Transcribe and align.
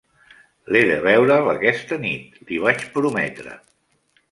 L"he 0.71 0.79
de 0.91 0.95
veure"l 1.07 1.51
aquesta 1.51 2.01
nit, 2.07 2.41
li 2.49 2.59
vaig 2.67 2.83
prometre. 2.99 3.57